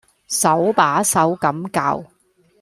[0.27, 2.03] 手把手咁教